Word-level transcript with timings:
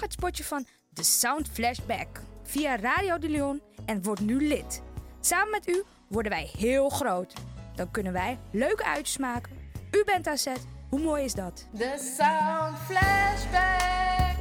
Volg 0.00 0.12
het 0.12 0.20
spotje 0.20 0.44
van 0.44 0.66
The 0.92 1.02
Sound 1.02 1.48
Flashback 1.48 2.20
via 2.42 2.76
Radio 2.76 3.18
de 3.18 3.28
Leon 3.28 3.60
en 3.86 4.02
word 4.02 4.20
nu 4.20 4.46
lid. 4.46 4.82
Samen 5.20 5.50
met 5.50 5.68
u 5.68 5.82
worden 6.08 6.32
wij 6.32 6.50
heel 6.58 6.88
groot. 6.88 7.32
Dan 7.74 7.90
kunnen 7.90 8.12
wij 8.12 8.38
leuke 8.50 8.84
uitjes 8.84 9.18
maken. 9.18 9.52
U 9.90 10.02
bent 10.04 10.26
aan 10.26 10.38
zet. 10.38 10.66
Hoe 10.88 11.00
mooi 11.00 11.24
is 11.24 11.34
dat? 11.34 11.66
The 11.76 12.14
Sound 12.18 12.78
Flashback. 12.78 14.36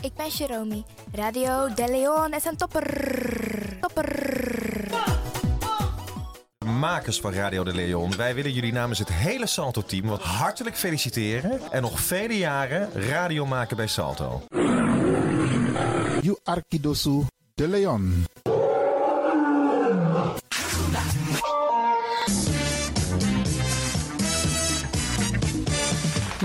Ik 0.00 0.14
ben 0.14 0.28
Jerome. 0.28 0.84
Radio 1.12 1.74
De 1.74 1.88
Leon 1.88 2.32
is 2.32 2.44
een 2.44 2.56
topper. 2.56 3.78
Topper. 3.80 4.51
Makers 6.82 7.20
van 7.20 7.32
Radio 7.32 7.64
de 7.64 7.74
Leon, 7.74 8.16
wij 8.16 8.34
willen 8.34 8.52
jullie 8.52 8.72
namens 8.72 8.98
het 8.98 9.08
hele 9.12 9.46
Salto-team 9.46 10.06
wat 10.06 10.22
hartelijk 10.22 10.76
feliciteren 10.76 11.60
en 11.70 11.82
nog 11.82 12.00
vele 12.00 12.38
jaren 12.38 12.92
radio 12.92 13.46
maken 13.46 13.76
bij 13.76 13.86
Salto. 13.86 14.42
You 16.20 16.38
Arkidosu 16.44 17.22
de 17.54 17.68
Leon. 17.68 18.24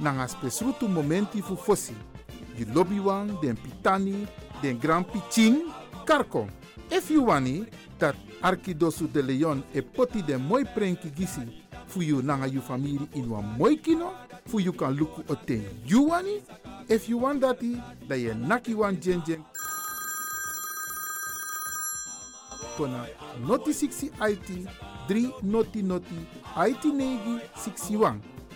nanga 0.00 0.28
spesrutu 0.28 0.88
momenti 0.88 1.42
fu 1.42 1.56
fosi. 1.56 1.94
Wan, 3.04 3.38
den 3.42 3.56
pitani, 3.56 4.26
den 4.62 4.78
grand 4.78 5.06
piching, 5.06 5.64
karko. 6.04 6.48
If 6.90 7.10
you 7.10 7.24
wani, 7.24 7.66
dat 7.98 8.14
Arkidosu 8.42 9.08
de 9.12 9.22
Leon 9.22 9.62
e 9.74 9.82
poti 9.82 10.22
den 10.22 10.40
moi 10.40 10.64
prenki 10.64 11.10
gisi 11.10 11.40
fu 11.86 12.02
you 12.02 12.22
nanga 12.22 12.46
you 12.46 12.60
family 12.60 13.08
in 13.14 13.28
wan 13.30 13.44
moi 13.58 13.76
kino, 13.76 14.12
fu 14.46 14.58
you 14.60 14.72
kan 14.72 14.96
luku 14.96 15.22
oten 15.28 15.64
you 15.84 16.08
wani. 16.08 16.42
If 16.88 17.08
you 17.08 17.18
want 17.18 17.42
dati, 17.42 17.82
da 18.08 18.14
ye 18.14 18.32
naki 18.34 18.74
wan 18.74 19.00
jen 19.00 19.22
jen 19.26 19.44
noti 23.46 23.72
60 23.72 24.10
IT 24.20 24.68
3 25.08 25.42
noti 25.42 25.82
noti 25.82 26.26
IT 26.56 26.84
negi 26.84 27.40
61. 27.54 28.35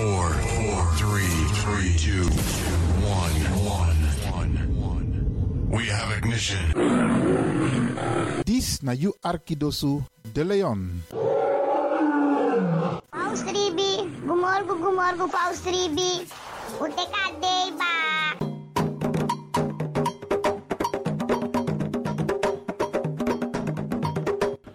Four, 0.00 0.32
four, 0.56 0.80
three, 0.96 1.36
three, 1.60 1.92
two, 2.00 2.24
one, 3.04 3.36
one, 3.68 3.98
one. 4.32 5.04
We 5.68 5.92
have 5.92 6.08
ignition. 6.16 6.64
Dis 8.48 8.80
na 8.82 8.92
you 8.92 9.12
Arkidosu 9.20 10.00
de 10.32 10.44
Leon. 10.44 11.04
Paus 13.12 13.44
Ribi, 13.44 14.08
gumorgo 14.24 14.74
gumorgo 14.80 15.28
Paus 15.28 15.60
Ribi. 15.68 16.24
Ute 16.80 17.04
kadei 17.12 17.68
ba. 17.76 17.92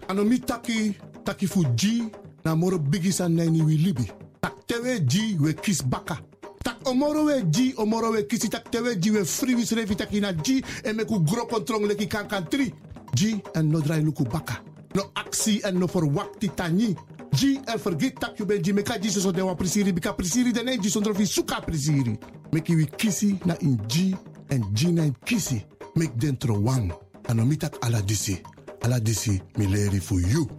Anomi 0.08 0.38
taki 0.46 0.94
taki 1.26 1.48
fu 1.48 1.66
G 1.76 2.12
na 2.46 2.56
moro 2.56 2.78
bigisa 2.78 3.26
neni 3.30 3.62
wi 3.66 3.78
libi. 3.78 4.25
Tak 4.66 4.82
tewe 4.82 5.00
G 5.06 5.38
we 5.40 5.54
kis 5.54 5.82
baka. 5.84 6.18
Tak 6.64 6.90
omoro 6.90 7.26
we 7.26 7.44
G 7.52 7.74
omoro 7.78 8.12
we 8.12 8.26
kisi 8.26 8.50
tak 8.50 8.72
tewe 8.72 8.98
G 8.98 9.12
we 9.12 9.24
free 9.24 9.54
wis 9.54 9.72
revi 9.72 9.96
taki 9.96 10.20
na 10.20 10.34
G 10.34 10.64
e 10.84 10.94
me 10.94 11.06
ku 11.06 11.20
gro 11.22 11.46
kontrong 11.46 11.86
leki 11.86 12.08
kan 12.08 12.28
kan 12.28 12.48
tri. 12.50 12.74
G 13.14 13.38
en 13.54 13.70
no 13.70 13.80
drai 13.80 14.02
luku 14.02 14.24
baka. 14.24 14.64
No 14.96 15.12
actie 15.14 15.62
en 15.64 15.78
no 15.78 15.86
verwakti 15.86 16.50
tani. 16.50 16.96
G 17.32 17.60
en 17.68 17.78
vergeet 17.78 18.20
tak 18.20 18.40
you 18.40 18.46
ben 18.46 18.64
G 18.64 18.74
meka 18.74 18.98
G 18.98 19.10
so 19.10 19.32
de 19.32 19.42
wa 19.42 19.56
prisiri 19.56 19.94
bika 19.94 20.14
prisiri 20.14 20.52
de 20.52 20.64
ne 20.64 20.78
G 20.78 20.90
sondro 20.90 21.14
fi 21.14 21.26
suka 21.26 21.62
prisiri. 21.62 22.18
Meki 22.52 22.76
wi 22.76 22.88
kisi 22.98 23.38
na 23.46 23.56
in 23.62 23.78
G 23.88 24.16
en 24.50 24.66
G 24.74 24.92
na 24.92 25.04
in 25.04 25.14
kisi. 25.26 25.62
Mek 25.96 26.18
dentro 26.18 26.58
wang. 26.58 26.92
Anomi 27.28 27.58
tak 27.58 27.78
ala 27.86 28.02
disi. 28.02 28.42
Ala 28.82 29.00
disi 29.00 29.40
mi 29.58 29.68
leri 29.68 30.00
fu 30.00 30.18
you. 30.20 30.50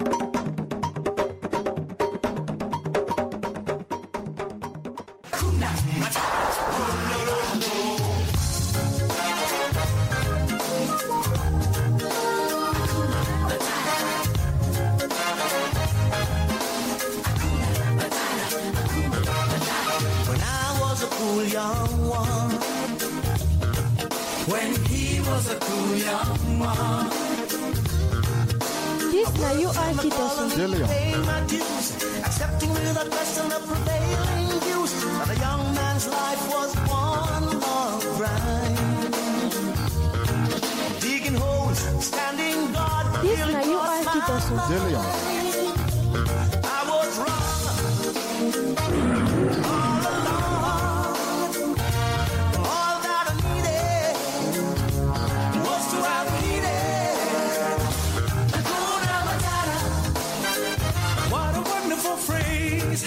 Standing 43.23 43.25
guard. 43.25 43.25
This 43.25 43.41
na 43.55 43.61
you 43.63 43.79
Archie 43.79 44.21
De 44.69 44.79
Leon. 44.85 45.07
I 46.65 46.81
was 46.89 47.19
wrong. 47.19 47.53
All 49.65 50.03
along. 50.13 51.17
All 52.73 52.97
that 53.07 53.25
I 53.31 53.35
needed 53.47 54.15
was 55.67 55.85
to 55.93 55.99
have 56.09 56.29
needed. 56.43 57.79
Hakuna 58.55 59.17
Matata. 59.29 59.79
What 61.33 61.53
a 61.57 61.63
wonderful 61.71 62.17
phrase. 62.17 63.03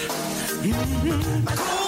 Mhm. 0.63 1.78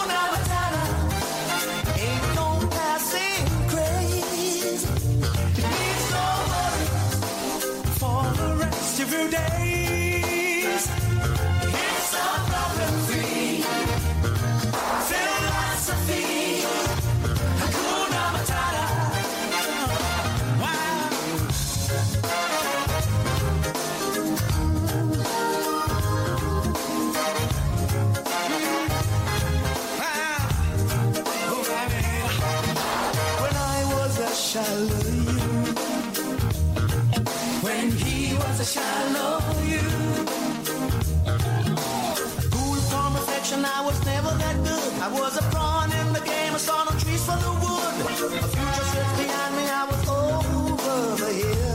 Trees 47.22 47.26
for 47.26 47.38
the 47.40 47.52
wood. 47.62 47.96
A 48.02 48.48
future 48.48 49.06
behind 49.18 49.54
me, 49.56 49.64
I 49.70 49.84
was 49.90 50.10
over 50.10 51.16
the 51.22 51.32
hill. 51.42 51.74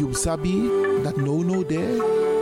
You 0.00 0.14
sabi 0.14 0.68
that 1.02 1.16
no 1.16 1.42
no 1.42 1.62
there, 1.64 1.96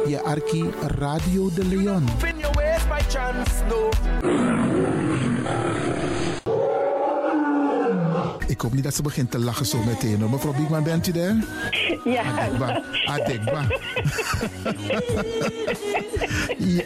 je 0.07 0.21
arki 0.25 0.71
Radio 0.99 1.51
de 1.55 1.65
Leon. 1.65 2.09
In 2.27 2.39
your 2.39 2.53
ways 2.55 2.87
by 2.89 3.01
chance, 3.09 3.65
no. 3.69 3.91
Ik 8.47 8.61
hoop 8.63 8.73
niet 8.75 8.85
dat 8.85 8.95
ze 8.95 9.03
begint 9.03 9.31
te 9.31 9.39
lachen 9.39 9.67
zo 9.67 9.79
meteen. 9.79 10.21
hoor. 10.21 10.31
Mevrouw 10.31 10.53
Biekman, 10.53 10.83
bent 10.83 11.07
u 11.07 11.13
daar? 11.13 11.37
Ja. 12.05 12.23
Adekba. 12.23 12.83
Adekba. 13.07 13.67
ja. 16.79 16.86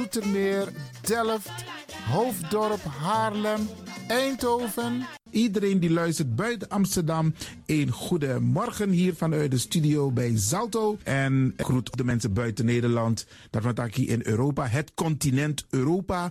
Zoetermeer, 0.00 0.68
Delft, 1.00 1.64
Hoofddorp, 2.10 2.84
Haarlem, 2.84 3.68
Eindhoven. 4.08 5.06
Iedereen 5.30 5.80
die 5.80 5.90
luistert 5.90 6.36
buiten 6.36 6.68
Amsterdam, 6.68 7.34
een 7.66 7.90
goede 7.90 8.40
morgen 8.40 8.90
hier 8.90 9.14
vanuit 9.14 9.50
de 9.50 9.58
studio 9.58 10.10
bij 10.10 10.32
Zalto. 10.36 10.96
En 11.02 11.54
groet 11.56 11.96
de 11.96 12.04
mensen 12.04 12.32
buiten 12.32 12.64
Nederland, 12.64 13.26
dat 13.50 13.62
wat 13.62 13.96
in 13.96 14.20
Europa, 14.24 14.66
het 14.66 14.94
continent 14.94 15.66
Europa. 15.70 16.30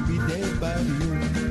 de 0.27 0.43
barrio 0.59 1.50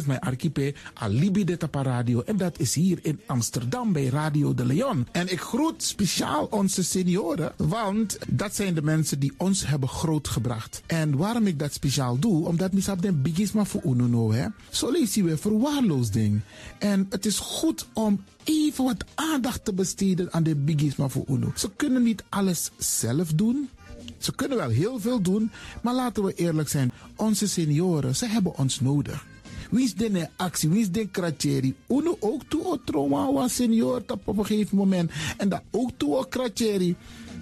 mijn 0.05 0.19
archipel 0.19 0.71
Alibi 0.93 1.43
de 1.43 1.57
Radio. 1.71 2.21
En 2.21 2.37
dat 2.37 2.59
is 2.59 2.75
hier 2.75 2.99
in 3.01 3.19
Amsterdam 3.25 3.93
bij 3.93 4.05
Radio 4.05 4.53
de 4.53 4.65
Leon. 4.65 5.07
En 5.11 5.31
ik 5.31 5.39
groet 5.39 5.83
speciaal 5.83 6.47
onze 6.49 6.83
senioren, 6.83 7.53
want 7.57 8.17
dat 8.27 8.55
zijn 8.55 8.73
de 8.73 8.81
mensen 8.81 9.19
die 9.19 9.33
ons 9.37 9.67
hebben 9.67 9.89
grootgebracht. 9.89 10.81
En 10.85 11.17
waarom 11.17 11.47
ik 11.47 11.59
dat 11.59 11.73
speciaal 11.73 12.19
doe, 12.19 12.47
omdat 12.47 12.73
misap 12.73 13.01
den 13.01 13.21
bigisma 13.21 13.65
voor 13.65 13.81
ununo, 13.85 14.31
hè. 14.31 14.47
Zo 14.69 14.91
lezen 14.91 15.23
we 15.23 15.37
verwaarloosding. 15.37 16.41
En 16.79 17.05
het 17.09 17.25
is 17.25 17.39
goed 17.39 17.87
om 17.93 18.23
even 18.43 18.83
wat 18.83 19.05
aandacht 19.15 19.65
te 19.65 19.73
besteden 19.73 20.33
aan 20.33 20.43
de 20.43 20.55
bigisma 20.55 21.07
voor 21.07 21.25
uno. 21.27 21.51
Ze 21.55 21.69
kunnen 21.75 22.03
niet 22.03 22.23
alles 22.29 22.71
zelf 22.77 23.33
doen. 23.33 23.69
Ze 24.17 24.35
kunnen 24.35 24.57
wel 24.57 24.69
heel 24.69 24.99
veel 24.99 25.21
doen, 25.21 25.51
maar 25.81 25.93
laten 25.93 26.23
we 26.23 26.33
eerlijk 26.33 26.69
zijn. 26.69 26.91
Onze 27.15 27.47
senioren, 27.47 28.15
ze 28.15 28.25
hebben 28.25 28.57
ons 28.57 28.79
nodig. 28.79 29.25
Wie 29.71 29.83
is 29.83 29.93
de 29.95 30.29
actie? 30.35 30.69
Wie 30.69 30.81
is 30.81 30.91
de 30.91 31.07
kratjeri? 31.07 31.75
Uno 31.87 32.17
ook 32.19 32.43
toe 32.47 32.65
o 32.65 32.77
trauma 32.85 33.31
wa 33.31 33.47
senior 33.47 34.03
op 34.07 34.37
een 34.37 34.45
gegeven 34.45 34.77
moment. 34.77 35.11
En 35.37 35.49
dat 35.49 35.61
ook 35.71 35.91
toe 35.97 36.15
o 36.15 36.23
kratjeri. 36.23 36.95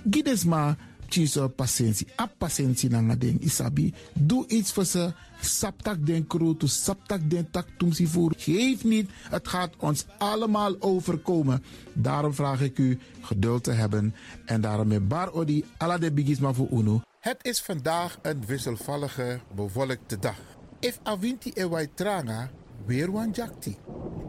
Gides 0.10 0.44
maar 0.44 0.78
chiso 1.10 1.48
patiëntie. 1.48 2.08
A 2.22 2.30
patiëntie 2.38 2.90
na 2.90 3.16
ding 3.16 3.42
isabi. 3.42 3.94
Doe 4.14 4.48
iets 4.48 4.72
voor 4.72 4.86
ze. 4.86 5.14
Saptak 5.42 6.06
den 6.06 6.28
kroto, 6.28 6.68
saptak 6.68 7.30
den 7.30 7.52
tak 7.52 7.68
tumsi 7.78 8.08
voer. 8.08 8.34
Geef 8.38 8.84
niet, 8.84 9.10
het 9.30 9.48
gaat 9.48 9.74
ons 9.80 10.06
allemaal 10.18 10.76
overkomen. 10.80 11.64
Daarom 11.94 12.34
vraag 12.34 12.62
ik 12.62 12.78
u 12.78 13.00
geduld 13.22 13.64
te 13.64 13.72
hebben. 13.72 14.16
En 14.46 14.62
daarom 14.62 14.88
met 14.88 15.08
bar 15.08 15.32
odi, 15.32 15.66
ala 15.78 15.98
de 15.98 16.12
bigisma 16.12 16.54
voor 16.54 16.68
uno. 16.72 17.02
Het 17.20 17.38
is 17.42 17.62
vandaag 17.62 18.20
een 18.22 18.46
wisselvallige, 18.46 19.40
bewolkte 19.56 20.20
dag. 20.20 20.49
If 20.82 21.00
avinti 21.04 21.52
e 21.52 21.64
wai 21.64 21.92
tranga, 21.94 22.50
weer 22.88 23.12
wan 23.12 23.32
jakti. 23.36 23.76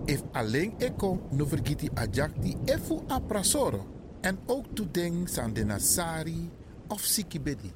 If 0.06 0.22
alleen 0.32 0.74
eko, 0.78 1.30
no 1.30 1.46
vergiti 1.46 1.86
a 1.94 2.06
jakti 2.10 2.56
efu 2.64 3.04
a 3.06 3.20
prasoro. 3.20 3.86
En 4.20 4.38
ook 4.46 4.74
to 4.74 4.84
ding 4.90 5.28
san 5.28 5.52
de 5.52 5.64
nasari 5.64 6.50
of 6.88 7.00
sikibedi. 7.00 7.70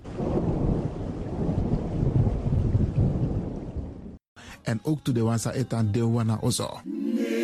En 4.62 4.80
ook 4.82 4.98
to 5.02 5.12
de 5.12 5.22
wansa 5.22 5.52
etan 5.52 5.92
de 5.92 6.02
wana 6.06 6.38
ozo. 6.40 6.80
De 6.84 7.43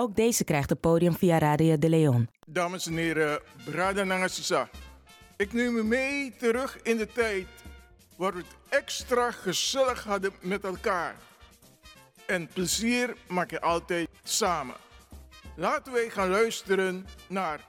Ook 0.00 0.16
deze 0.16 0.44
krijgt 0.44 0.70
het 0.70 0.80
podium 0.80 1.16
via 1.16 1.38
Radio 1.38 1.78
de 1.78 1.88
Leon. 1.88 2.28
Dames 2.46 2.86
en 2.86 2.96
heren, 2.96 3.40
Brada 3.64 4.04
Nangasisa. 4.04 4.68
Ik 5.36 5.52
neem 5.52 5.76
u 5.76 5.84
mee 5.84 6.36
terug 6.38 6.82
in 6.82 6.96
de 6.96 7.06
tijd 7.06 7.46
waar 8.16 8.32
we 8.32 8.38
het 8.38 8.80
extra 8.80 9.30
gezellig 9.30 10.04
hadden 10.04 10.32
met 10.40 10.64
elkaar. 10.64 11.14
En 12.26 12.48
plezier 12.52 13.16
maak 13.28 13.50
je 13.50 13.60
altijd 13.60 14.08
samen. 14.22 14.74
Laten 15.56 15.92
wij 15.92 16.10
gaan 16.10 16.28
luisteren 16.28 17.06
naar 17.28 17.66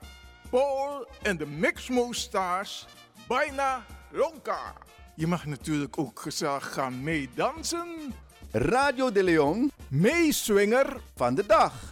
Paul 0.50 1.06
en 1.22 1.36
de 1.36 1.46
Mixmo 1.46 2.12
Stars, 2.12 2.86
bijna 3.28 3.84
Lonka. 4.10 4.74
Je 5.16 5.26
mag 5.26 5.46
natuurlijk 5.46 5.98
ook 5.98 6.20
gezellig 6.20 6.72
gaan 6.72 7.02
meedansen. 7.02 8.14
Radio 8.52 9.12
de 9.12 9.22
Leon, 9.22 9.70
meeswinger 9.88 10.96
van 11.14 11.34
de 11.34 11.46
dag. 11.46 11.91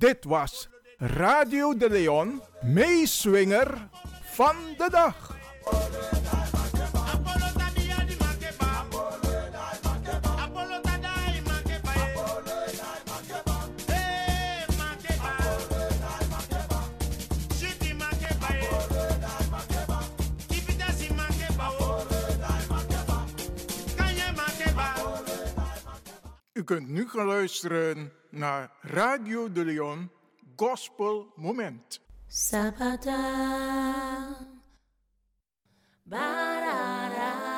Dit 0.00 0.24
was 0.24 0.68
Radio 0.98 1.76
de 1.76 1.90
Leon, 1.90 2.42
meeswinger 2.60 3.88
van 4.22 4.56
de 4.76 4.88
dag. 4.90 5.19
kunt 26.70 26.88
nu 26.88 27.08
gaan 27.08 27.26
luisteren 27.26 28.12
naar 28.28 28.70
Radio 28.80 29.52
de 29.52 29.64
Leon 29.64 30.10
Gospel 30.56 31.32
Moment. 31.36 32.00
Sabata, 32.26 33.16
barara. 36.02 37.49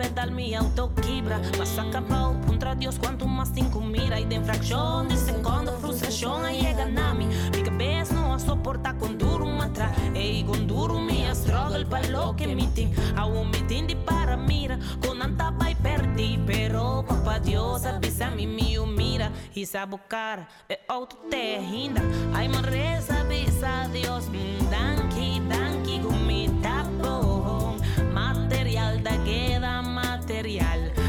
pedal 0.00 0.30
mi 0.30 0.54
auto 0.54 0.90
quibra. 1.02 1.38
Mas 1.58 1.78
acabou 1.78 2.34
contra 2.46 2.74
Deus 2.74 2.96
quanto 2.96 3.28
mais 3.28 3.50
cinco 3.50 3.80
mira 3.80 4.18
E 4.18 4.24
de 4.24 4.36
infração, 4.36 5.06
de 5.06 5.16
segunda 5.16 5.72
frustração 5.72 6.42
aí 6.42 6.60
chega 6.60 6.86
na 6.86 7.14
mim 7.14 7.28
Minha 7.52 7.64
cabeça 7.64 8.14
não 8.14 8.32
a 8.32 8.38
suporta 8.38 8.94
com 8.94 9.12
duro 9.14 9.46
matra. 9.46 9.92
E 10.14 10.42
com 10.44 10.64
duro 10.64 10.98
me 10.98 11.30
struggle 11.32 11.84
para 11.84 12.08
lo 12.08 12.34
que 12.34 12.46
me 12.46 12.66
tem 12.68 12.92
A 13.14 13.26
um 13.26 13.44
me 13.44 13.62
tem 13.64 13.86
de 13.86 13.94
para 13.94 14.36
mira. 14.36 14.78
Com 15.04 15.12
anta 15.22 15.50
vai 15.50 15.74
perdi 15.74 16.40
Pero 16.46 17.04
papá 17.04 17.38
Deus 17.38 17.84
avisa 17.84 18.30
me 18.30 18.46
me 18.46 18.78
mira. 18.86 19.30
E 19.54 19.66
sabe 19.66 19.98
cara 20.08 20.48
eh, 20.68 20.80
é 20.88 20.92
outro 20.92 21.18
terrinda 21.30 22.00
Ai 22.32 22.48
mas 22.48 22.64
reza 22.64 23.20
avisa 23.20 23.88
Deus 23.92 24.26
mm, 24.28 24.70
Danke, 24.70 25.40
danke 25.40 26.00
comigo 26.00 26.49
material. 30.42 30.99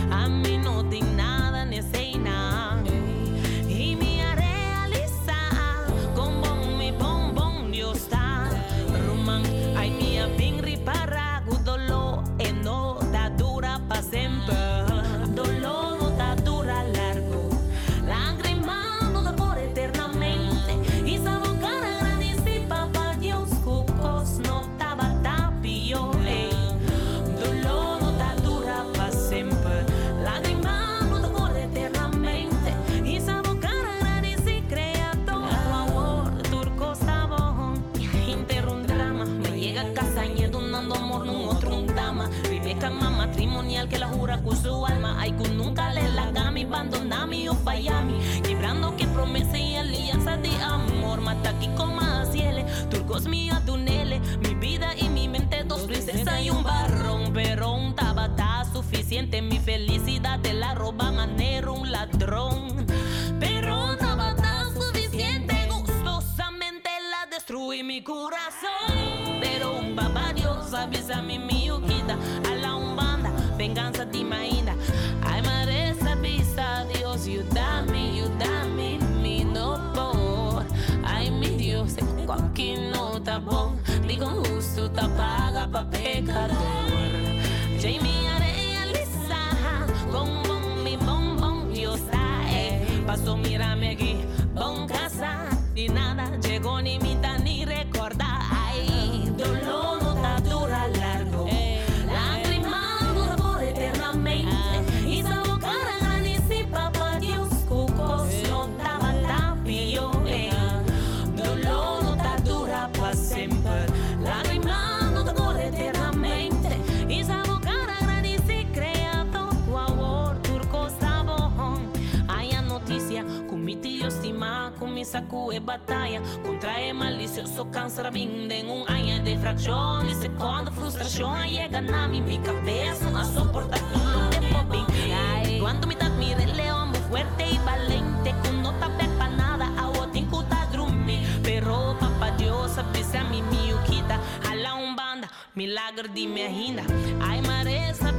sacude 125.11 125.59
batalla 125.59 126.21
Contrae 126.43 126.93
malicioso 126.93 127.69
cáncer, 127.69 128.11
minden 128.11 128.69
un 128.69 128.89
año 128.89 129.21
de 129.23 129.37
fracción. 129.37 130.07
Dice 130.07 130.29
cuando 130.37 130.71
frustración 130.71 131.47
llegan 131.47 131.93
a 131.93 132.07
mí 132.07 132.21
Mi 132.21 132.37
cabeza 132.39 133.09
no 133.11 133.23
soporta 133.25 133.77
lo 133.77 134.29
de 134.29 134.39
mobbing 134.53 135.59
Cuando 135.59 135.87
me 135.87 135.95
admire 135.95 136.45
león 136.47 136.89
muy 136.89 136.99
fuerte 137.09 137.45
y 137.51 137.57
valiente 137.59 138.33
Con 138.43 138.61
nota 138.61 138.89
para 139.17 139.29
nada, 139.29 139.67
agua 139.77 140.09
tincuta 140.11 140.67
drumi 140.71 141.25
Pero 141.43 141.97
papá 141.99 142.31
Dios 142.37 142.77
avisa 142.77 143.23
mi 143.25 143.41
miuquita 143.41 144.19
Jala 144.43 144.75
un 144.75 144.95
banda, 144.95 145.29
milagro 145.55 146.07
de 146.07 146.27
mi 146.27 146.41
agenda 146.41 146.83
Ay, 147.21 147.41
maresa 147.41 148.11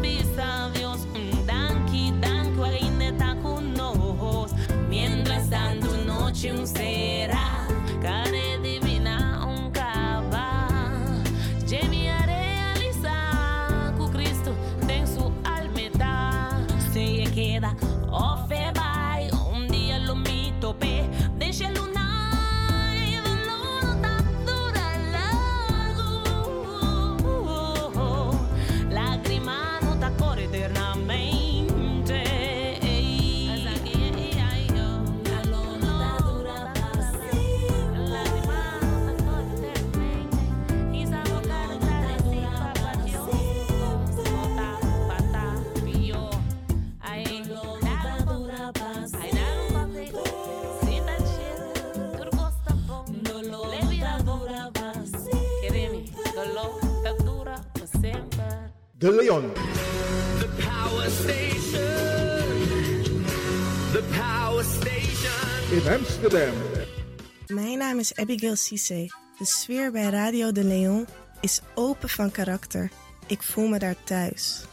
I'm 6.62 6.66
saying. 6.66 7.01
De 59.02 59.10
Leon. 59.10 59.52
The 60.38 60.48
Power 60.62 61.10
Station. 61.10 61.82
The 63.92 64.02
Power 64.18 64.64
Station. 64.64 65.82
In 65.84 65.92
Amsterdam. 65.92 66.54
Mijn 67.46 67.78
naam 67.78 67.98
is 67.98 68.14
Abigail 68.14 68.56
Cisse. 68.56 69.10
De 69.38 69.44
sfeer 69.44 69.92
bij 69.92 70.10
Radio 70.10 70.52
De 70.52 70.64
Leon 70.64 71.06
is 71.40 71.60
open 71.74 72.08
van 72.08 72.30
karakter. 72.30 72.90
Ik 73.26 73.42
voel 73.42 73.66
me 73.66 73.78
daar 73.78 73.96
thuis. 74.04 74.64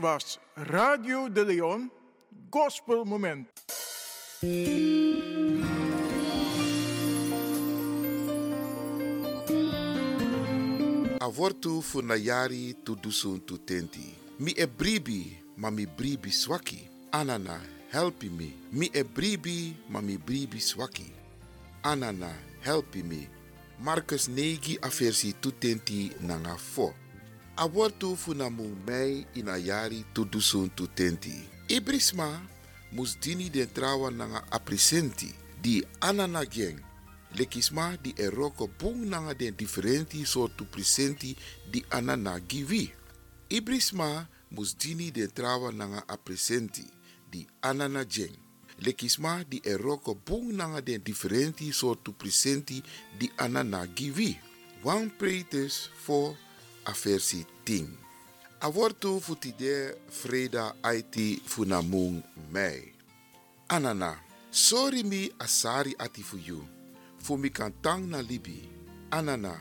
Was 0.00 0.38
Radio 0.54 1.28
de 1.28 1.44
Leon, 1.44 1.90
Gospel 2.50 3.04
Moment. 3.04 3.48
Avortu 11.20 11.82
funayari 11.82 12.76
tu 12.84 12.94
dusun 12.94 13.40
tu. 13.40 13.58
Mi 14.38 14.52
e 14.52 14.66
bribi, 14.66 15.36
ma 15.56 15.70
mi 15.70 15.86
bribi 15.86 16.30
swaki. 16.30 16.88
Anana, 17.10 17.60
helpi 17.90 18.28
me. 18.28 18.52
Mi 18.70 18.90
e 18.92 19.04
bribi, 19.04 19.74
ma 19.88 20.00
mi 20.00 20.16
bribi 20.16 20.60
swaki. 20.60 21.12
Anana, 21.82 22.32
helpi 22.60 23.02
me. 23.02 23.28
Marcus 23.78 24.28
Negi 24.28 24.78
aversi 24.80 25.34
tutenti 25.40 26.12
nanga 26.20 26.56
for 26.56 27.07
awortu 27.58 28.16
funamu 28.16 28.76
mei 28.86 29.26
inayari 29.34 30.04
tudusun 30.12 30.70
tutenti. 30.70 31.48
Ibrisma 31.68 32.42
musdini 32.92 33.50
den 33.50 33.68
trawa 33.72 34.10
nanga 34.10 34.46
apresenti 34.50 35.34
di 35.62 35.84
anana 36.00 36.44
geng. 36.44 36.78
Lekisma 37.34 37.96
di 38.02 38.14
eroko 38.16 38.68
bung 38.78 39.04
nanga 39.04 39.34
den 39.34 39.56
differenti 39.56 40.24
sortu 40.24 40.64
presenti 40.70 41.36
di 41.70 41.84
ananagivi. 41.88 42.92
Ibrisma 43.48 44.28
musdini 44.50 45.10
den 45.10 45.32
trawa 45.32 45.72
nanga 45.72 46.04
apresenti 46.06 46.86
di 47.30 47.46
ananagen. 47.60 48.36
Lekisma 48.78 49.42
di 49.48 49.60
eroko 49.64 50.14
bung 50.14 50.54
nanga 50.54 50.80
den 50.80 51.02
differenti 51.02 51.72
sortu 51.72 52.12
presenti 52.12 52.82
di 53.18 53.30
ananagivi. 53.36 54.38
Wang 54.82 55.10
pretes 55.10 55.90
voor 56.04 56.36
a 56.88 56.92
versi 56.92 57.44
ting. 57.64 57.88
A 58.60 58.68
wortu 58.70 59.20
futide 59.20 59.94
freda 60.08 60.74
aiti 60.82 61.40
funamung 61.44 62.22
mei. 62.50 62.92
Anana, 63.68 64.16
sorry 64.50 65.02
mi 65.02 65.30
asari 65.38 65.94
ati 65.98 66.22
fu 66.22 66.36
you. 66.36 66.64
Fu 67.18 67.36
mi 67.36 67.50
kan 67.50 67.72
tang 67.82 68.08
na 68.08 68.18
libi. 68.18 68.68
Anana, 69.10 69.54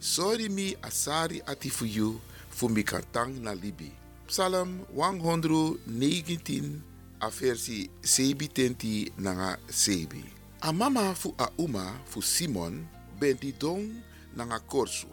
sorry 0.00 0.48
mi 0.48 0.74
asari 0.82 1.42
ati 1.46 1.68
fu 1.68 1.84
you. 1.84 2.20
Fu 2.50 2.68
mi 2.68 2.82
kan 2.82 3.04
tang 3.12 3.42
na 3.42 3.52
libi. 3.52 3.92
Psalm 4.26 4.84
119 4.94 6.82
a 7.20 7.28
versi 7.30 7.90
tenti 8.52 9.12
nanga 9.18 9.58
sebi. 9.68 10.24
A 10.60 10.72
mama 10.72 11.14
fu 11.14 11.34
a 11.38 11.48
uma 11.58 12.00
fu 12.04 12.20
Simon 12.20 12.88
benti 13.18 13.52
dong 13.52 14.02
nanga 14.34 14.58
korsu. 14.60 15.06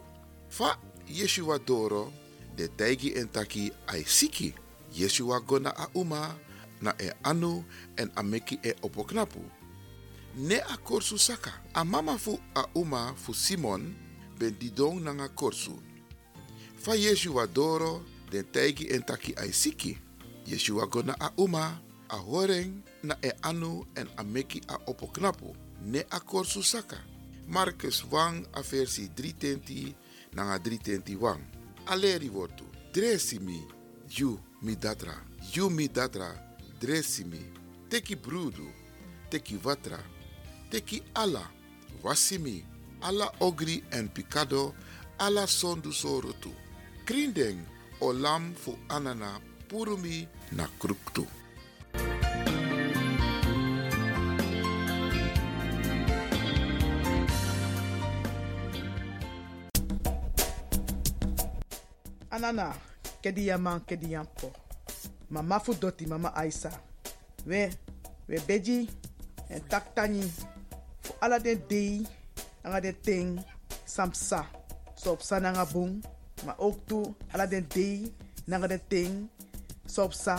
Fa 0.50 0.78
Yeshua 1.08 1.60
doro 1.60 2.12
de 2.56 2.68
taigi 2.68 3.14
en 3.16 3.28
taki 3.28 3.72
ai 3.88 4.04
siki. 4.04 4.54
Yeshua 4.94 5.40
gona 5.40 5.70
a 5.70 5.88
uma 5.94 6.36
na 6.82 6.94
e 7.00 7.12
anu 7.24 7.64
en 7.98 8.12
ameki 8.16 8.60
e 8.64 8.74
opoknapu. 8.82 9.40
Ne 10.36 10.56
a 10.62 10.78
korsu. 10.78 11.16
A 11.74 11.84
mama 11.84 12.18
fu 12.18 12.40
a 12.56 12.66
uma 12.76 13.14
fu 13.16 13.34
Simon 13.34 13.96
ben 14.40 14.56
didong 14.60 15.02
nanga 15.02 15.30
korsu. 15.30 15.80
Fa 16.78 16.96
Yeshua 16.96 17.48
doro 17.48 18.04
de 18.32 18.44
taigi 18.44 18.92
en 18.94 19.04
taki 19.04 19.34
ai 19.38 19.52
siki. 19.52 19.98
Yeshua 20.46 20.88
gona 20.88 21.16
a 21.20 21.32
uma 21.38 21.82
a 22.10 22.18
horeng 22.18 22.82
na 23.04 23.16
e 23.22 23.32
anu 23.44 23.86
en 23.96 24.08
ameki 24.18 24.62
a 24.68 24.78
opoknapu. 24.88 25.56
Ne 25.82 26.04
a 26.10 26.20
korsu. 26.20 26.62
Marcus 27.48 28.04
wang 28.10 28.46
a 28.54 28.62
versi 28.62 29.08
320 29.14 30.05
nanga 30.36 30.58
320 30.60 31.16
wang. 31.16 31.42
Aleri 31.86 32.30
wortu. 32.30 32.64
Dresi 32.94 33.40
mi, 33.40 33.62
you 34.18 34.40
mi 34.62 34.76
datra. 34.76 35.16
You 35.54 35.70
mi 35.70 35.88
datra, 35.88 36.36
dresi 36.80 37.24
mi. 37.26 37.40
Teki 37.90 38.16
brudu, 38.16 38.68
teki 39.30 39.60
watra. 39.64 40.00
Teki 40.70 41.04
ala, 41.14 41.50
wasimi. 42.04 42.64
Ala 43.02 43.32
ogri 43.40 43.84
en 43.92 44.10
picado, 44.10 44.74
ala 45.20 45.48
sondu 45.48 45.94
sorotu. 45.94 46.52
Krindeng, 47.06 47.60
olam 48.02 48.54
fu 48.56 48.78
anana, 48.90 49.40
purumi 49.68 50.28
na 50.52 50.68
kruktu. 50.80 51.28
Anana, 62.36 62.76
kedi 63.24 63.48
yaman. 63.48 63.80
Mama 65.30 65.60
fu 65.60 65.74
doti 65.74 66.06
mama 66.06 66.36
Aisa. 66.36 66.70
We, 67.46 67.72
we 68.28 68.40
beji 68.40 68.90
en 69.50 69.62
taktani. 69.70 70.22
Fu 71.02 71.14
ala 71.22 71.40
dei, 71.40 72.06
ting, 73.02 73.40
samsa. 73.86 74.46
So 74.96 75.14
op 75.14 75.22
sa 75.22 75.40
nanga 75.40 75.66
bung, 75.66 76.04
maar 76.46 76.56
ook 76.60 76.78
dei, 77.70 78.14
nanga 78.46 78.80
ting, 78.90 79.30
so 79.86 80.10
sa. 80.10 80.36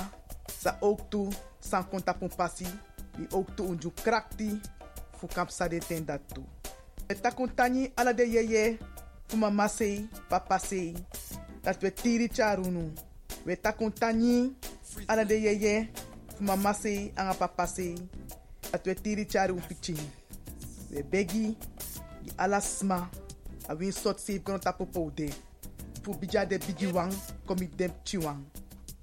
Sa 0.61 0.77
ook 0.81 1.33
san 1.61 1.89
konta 1.89 2.13
pun 2.13 2.29
pasi. 2.29 2.67
Bi 3.17 3.27
ook 3.33 3.57
unju 3.59 3.91
krakti, 4.03 4.61
kapsa 5.33 5.69
den 5.69 5.81
ten 5.81 6.05
dat 6.05 6.21
toe. 6.29 6.45
We 7.09 7.15
takuntani 7.15 7.91
ala 7.95 8.13
de 8.13 8.27
yeye, 8.29 8.79
fu 9.29 9.37
mama 9.37 9.69
sei, 9.69 10.09
papa 10.29 10.59
sei 10.59 10.95
dat 11.67 11.83
we 11.83 11.91
tiri 11.91 12.29
charunu. 12.29 12.93
We 13.45 13.57
takuntani 13.57 14.55
ala 15.09 15.25
de 15.25 15.35
yeye 15.35 15.89
mama 16.41 16.73
se 16.75 17.13
anga 17.17 17.35
papa 17.35 17.67
se 17.67 17.95
dat 18.71 18.87
we 18.87 18.95
tiri 18.95 19.27
charu 19.27 19.61
pichin. 19.69 19.99
We 20.95 21.03
begi 21.03 21.57
di 22.23 22.31
ala 22.39 22.61
sma 22.61 23.11
a 23.69 23.75
win 23.75 23.93
sot 23.93 24.21
se 24.21 24.39
kono 24.39 24.59
tapo 24.59 24.87
poude. 24.87 25.35
Fu 26.03 26.15
bija 26.15 26.47
de 26.47 26.59
bigi 26.59 26.87
wang 26.87 27.13
komi 27.47 27.67
dem 27.77 27.91
chiwang. 28.05 28.45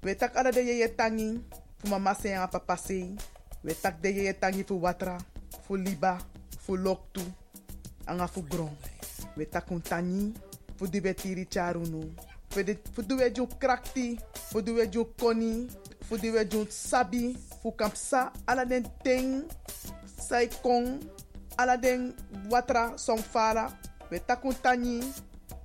We 0.02 0.14
tak 0.14 0.36
ala 0.36 0.50
de 0.50 0.60
yeye 0.64 0.88
tangi 0.96 1.40
fu 1.78 1.88
mama 1.88 2.14
se 2.14 2.32
anga 2.32 2.48
papa 2.48 2.76
se. 2.76 3.14
We 3.62 3.74
tak 3.74 4.00
de 4.00 4.08
yeye 4.08 4.32
tangi 4.32 4.64
fu 4.64 4.80
watra, 4.80 5.18
fu 5.66 5.76
liba, 5.76 6.18
fu 6.58 6.76
loktu, 6.76 7.20
anga 8.06 8.26
fu 8.26 8.40
gron. 8.42 8.72
We 9.36 9.44
takuntani 9.44 10.32
fu 10.76 10.86
di 10.86 11.00
we 11.00 11.14
tiri 11.14 11.44
charunu. 11.46 12.32
Fu 12.94 13.02
duwe 13.02 13.30
jun 13.34 13.48
krakti, 13.58 14.18
duwe 14.52 14.86
jun 14.86 15.06
koni, 15.18 15.66
duwe 16.10 16.44
jun 16.46 16.66
sabi, 16.70 17.36
kampsa, 17.76 18.32
ala 18.46 18.64
den 18.64 18.84
ting, 19.02 19.42
sai 20.06 20.48
kong, 20.62 21.02
ala 21.58 21.76
den 21.76 22.12
watra 22.50 22.94
som 22.98 23.18
fara, 23.18 23.66
we 24.10 24.18
takun 24.18 24.54
tani, 24.62 25.00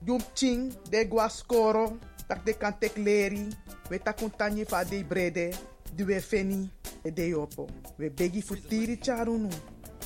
jun 0.06 0.22
ching, 0.34 0.74
de 0.90 1.06
gwa 1.06 1.30
skoro, 1.30 1.98
tak 2.28 2.46
de 2.46 2.54
kan 2.54 2.74
tek 2.74 2.98
leri, 2.98 3.46
we 3.90 4.00
takun 4.00 4.32
tani 4.32 4.66
fa 4.66 4.84
de 4.84 5.04
brede, 5.04 5.52
duwe 5.94 6.20
feni, 6.22 6.70
e 7.06 7.12
de 7.12 7.30
yopo. 7.30 7.68
We 8.00 8.10
begi 8.10 8.42
fu 8.42 8.56
tiri 8.56 8.98
charunu, 8.98 9.52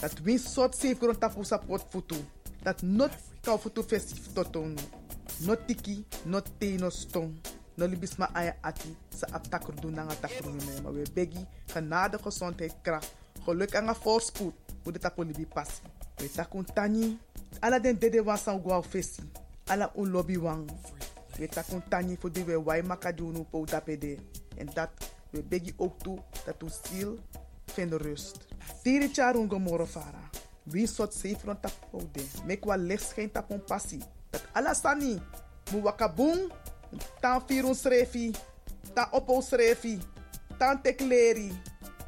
dat 0.01 0.19
win 0.25 0.39
sot 0.39 0.75
safe 0.75 1.15
tapu 1.19 1.45
sapot 1.45 1.87
futu, 1.91 2.19
dat 2.63 2.83
not 2.83 3.11
kau 3.43 3.57
futu 3.57 3.83
festif 3.83 4.33
totonu. 4.33 5.02
No 5.39 5.55
tiki, 5.65 6.05
no 6.25 6.41
te, 6.57 6.75
no 6.77 6.89
stong. 6.89 7.33
No 7.75 7.87
libis 7.87 8.17
ma 8.17 8.29
aya 8.37 8.53
ati 8.61 8.93
sa 9.09 9.27
ap 9.33 9.49
takru 9.49 9.73
doen 9.81 9.95
nanga 9.97 10.13
takru 10.21 10.53
me. 10.53 10.81
Maar 10.83 10.93
we 10.93 11.03
begi 11.13 11.45
genade 11.73 12.17
gezondheid 12.21 12.73
kracht. 12.81 13.15
Geluk 13.45 13.73
en 13.73 13.95
voorspoed. 13.95 14.53
Hoe 14.83 14.91
de 14.91 14.99
tapo 14.99 15.23
libi 15.23 15.45
passi. 15.45 15.81
We 16.17 16.29
takun 16.31 16.65
tani. 16.65 17.17
Ala 17.59 17.79
den 17.79 17.99
dede 17.99 18.23
wan 18.23 18.37
san 18.37 18.61
gwa 18.61 18.81
fesi. 18.83 19.23
Ala 19.67 19.91
un 19.95 20.11
lobby 20.11 20.37
wang. 20.37 20.69
We 21.37 21.47
takun 21.47 21.81
tani 21.89 22.17
voor 22.19 22.31
die 22.31 22.43
we 22.43 22.63
wai 22.63 22.81
makadunu 22.81 23.43
po 23.43 23.65
tapede. 23.65 24.17
En 24.57 24.69
dat 24.73 24.89
we 25.29 25.43
begi 25.43 25.73
ook 25.77 25.99
toe 25.99 26.19
dat 26.45 26.61
u 26.63 26.67
ziel 26.83 27.17
vindt 27.65 27.93
rust. 27.93 28.37
Tiri 28.83 29.09
charun 29.13 29.49
gomoro 29.49 29.85
fara. 29.85 30.29
Wie 30.63 30.87
soort 30.87 31.13
zeefron 31.13 31.59
tapo 31.59 32.09
de. 32.11 32.25
Mek 32.45 32.65
wa 32.65 32.75
licht 32.75 33.13
geen 33.13 33.31
tapon 33.31 33.63
passi. 33.63 33.99
Dat 34.33 34.41
alasani. 34.57 35.21
Mu 35.71 35.85
wakabung. 35.85 36.49
Tan 37.21 37.41
firun 37.45 37.77
srefi. 37.77 38.33
Tan 38.93 39.07
opo 39.13 39.41
srefi. 39.41 40.01
Tan 40.57 40.81
tekleri. 40.81 41.53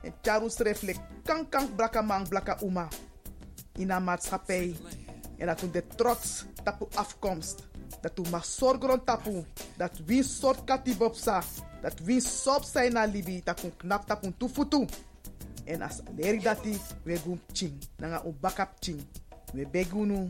En 0.01 0.13
charu 0.21 0.49
sreflek. 0.49 0.97
Kan 1.25 1.49
kan 1.49 1.69
blaka 1.75 2.01
man 2.01 2.25
blaka 2.29 2.57
uma. 2.61 2.87
In 3.77 3.91
een 3.91 4.03
maatschappij. 4.03 4.75
En 5.37 5.45
dat 5.45 5.59
de 5.71 5.83
trots 5.95 6.45
tapu 6.63 6.85
afkomst. 6.95 7.63
Dat 8.01 8.19
u 8.19 8.29
mag 8.29 8.45
zorgen 8.45 9.03
tapu. 9.03 9.45
Dat 9.77 9.91
wie 10.05 10.23
soort 10.23 10.63
katibopsa. 10.63 11.43
Dat 11.81 11.99
wie 11.99 12.21
sop 12.21 12.63
zijn 12.63 12.93
na 12.93 13.05
libi. 13.05 13.41
Dat 13.43 13.63
u 13.63 13.69
knap 13.77 14.05
tapu 14.07 14.33
tufutu. 14.37 14.85
En 15.65 15.81
as 15.81 16.01
leri 16.15 16.39
dati. 16.39 16.77
We 17.03 17.19
ching. 17.51 17.77
Nanga 17.97 18.23
u 18.25 18.33
bakap 18.39 18.69
ching. 18.79 19.05
We 19.53 19.67
begunu. 19.67 20.29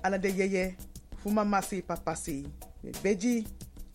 Ala 0.00 0.18
de 0.18 0.34
yeye. 0.34 0.76
Fu 1.28 1.34
mama 1.34 1.60
se 1.60 1.82
papa 1.82 2.16
se. 2.16 2.42
We 2.82 2.90
beji. 3.02 3.46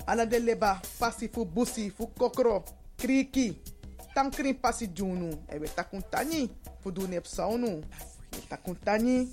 Ala 0.06 0.26
de 0.26 0.40
leba. 0.40 0.80
Pasi 1.00 1.28
fu 1.28 1.46
busi. 1.46 1.90
Fu 1.90 2.08
kokro. 2.08 2.64
Kriki. 2.96 3.58
Tankrin 4.14 4.54
pasi 4.54 4.88
junu. 4.88 5.32
E 5.50 5.58
we 5.58 5.68
takun 5.68 6.04
tani. 6.12 6.48
Fu 6.80 6.92
du 6.92 7.08
nep 7.08 7.26
saunu. 7.26 7.82
We 8.32 8.40
takun 8.48 8.76
tani. 8.86 9.32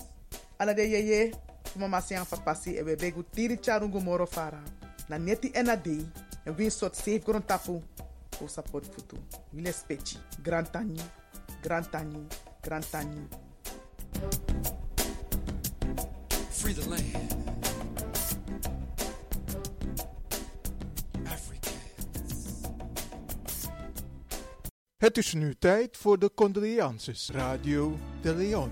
Ala 0.58 0.72
de 0.72 0.82
yeye. 0.82 1.34
Fu 1.64 1.78
mama 1.78 2.00
se 2.00 2.16
an 2.16 2.24
papa 2.24 2.54
se. 2.54 2.70
E 2.70 2.82
we 2.82 2.96
begu 2.96 3.22
tiri 3.22 3.58
charungu 3.58 4.00
moro 4.00 4.26
fara. 4.26 4.62
Na 5.10 5.18
neti 5.18 5.50
ena 5.54 5.76
dei. 5.76 6.08
En 6.46 6.54
win 6.56 6.70
sot 6.70 6.94
safe 6.94 7.18
gron 7.18 7.42
tapu. 7.42 7.82
Fu 8.38 8.48
support 8.48 8.84
futu. 8.84 9.16
Wile 9.52 9.72
spechi. 9.72 10.16
Grand 10.42 10.70
tani. 10.72 10.96
Grand 11.62 11.90
tani. 11.90 12.26
Grand 12.62 12.84
tani. 12.90 13.28
free 16.60 16.72
the 16.74 16.90
land. 16.90 17.39
Het 25.00 25.18
is 25.18 25.34
nu 25.34 25.54
tijd 25.58 25.96
voor 25.96 26.18
de 26.18 26.30
condolences 26.34 27.30
Radio 27.32 27.98
de 28.22 28.34
Leon. 28.34 28.70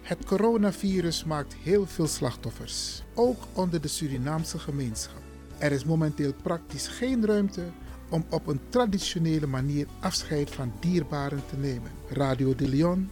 Het 0.00 0.24
coronavirus 0.24 1.24
maakt 1.24 1.54
heel 1.54 1.86
veel 1.86 2.06
slachtoffers, 2.06 3.02
ook 3.14 3.42
onder 3.52 3.80
de 3.80 3.88
Surinaamse 3.88 4.58
gemeenschap. 4.58 5.22
Er 5.58 5.72
is 5.72 5.84
momenteel 5.84 6.34
praktisch 6.42 6.88
geen 6.88 7.26
ruimte 7.26 7.64
om 8.10 8.24
op 8.30 8.46
een 8.46 8.60
traditionele 8.68 9.46
manier 9.46 9.86
afscheid 10.00 10.50
van 10.50 10.72
dierbaren 10.80 11.42
te 11.46 11.56
nemen. 11.56 11.90
Radio 12.08 12.54
de 12.54 12.68
Leon 12.68 13.10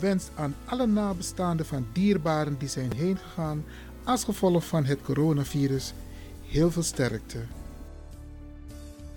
wenst 0.00 0.30
aan 0.34 0.54
alle 0.64 0.86
nabestaanden 0.86 1.66
van 1.66 1.86
dierbaren 1.92 2.58
die 2.58 2.68
zijn 2.68 2.92
heengegaan 2.92 3.64
als 4.04 4.24
gevolg 4.24 4.66
van 4.66 4.84
het 4.84 5.02
coronavirus 5.02 5.92
heel 6.42 6.70
veel 6.70 6.82
sterkte. 6.82 7.38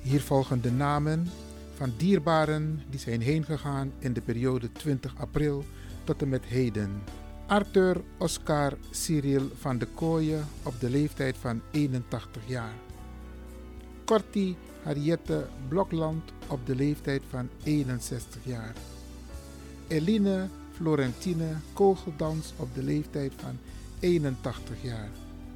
Hier 0.02 0.22
volgen 0.22 0.62
de 0.62 0.72
namen 0.72 1.30
van 1.76 1.94
dierbaren 1.98 2.82
die 2.90 3.00
zijn 3.00 3.22
heengegaan 3.22 3.92
in 4.00 4.14
de 4.14 4.22
periode 4.22 4.72
20 4.72 5.14
april 5.18 5.66
tot 6.04 6.22
en 6.22 6.30
met 6.30 6.46
heden. 6.46 7.02
Arthur 7.48 8.02
Oscar 8.18 8.78
Cyril 8.92 9.50
van 9.60 9.78
de 9.78 9.86
Kooijen 9.86 10.48
op 10.64 10.80
de 10.80 10.90
leeftijd 10.90 11.36
van 11.38 11.62
81 11.72 12.42
jaar. 12.46 12.74
Corti 14.06 14.56
Harriette 14.84 15.48
Blokland 15.68 16.32
op 16.48 16.66
de 16.66 16.76
leeftijd 16.76 17.22
van 17.30 17.50
61 17.64 18.42
jaar. 18.44 18.74
Eline 19.88 20.48
Florentine 20.78 21.56
Kogeldans 21.74 22.54
op 22.58 22.76
de 22.76 22.84
leeftijd 22.84 23.32
van 23.36 23.58
81 24.00 24.76
jaar. 24.82 25.10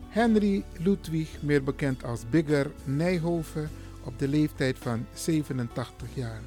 Henry 0.10 0.64
Ludwig, 0.78 1.42
meer 1.42 1.64
bekend 1.64 2.04
als 2.04 2.30
Bigger 2.30 2.72
Nijhoven, 2.84 3.70
op 4.04 4.20
de 4.20 4.28
leeftijd 4.28 4.78
van 4.78 5.06
87 5.14 6.08
jaar. 6.14 6.42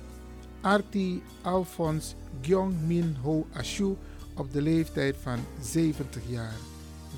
Arti 0.60 1.22
Alphonse 1.42 2.14
Gyong 2.40 2.74
Min 2.86 3.16
Ho 3.22 3.46
Ashu 3.52 3.94
op 4.34 4.52
de 4.52 4.62
leeftijd 4.62 5.16
van 5.22 5.38
70 5.60 6.22
jaar. 6.26 6.56